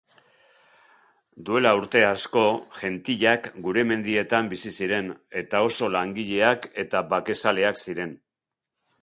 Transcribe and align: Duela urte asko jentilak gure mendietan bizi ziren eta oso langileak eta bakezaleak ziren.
Duela 1.49 1.73
urte 1.79 2.01
asko 2.07 2.45
jentilak 2.77 3.51
gure 3.67 3.85
mendietan 3.93 4.51
bizi 4.55 4.73
ziren 4.79 5.13
eta 5.43 5.63
oso 5.69 5.93
langileak 5.99 6.67
eta 6.87 7.05
bakezaleak 7.15 7.85
ziren. 7.87 8.19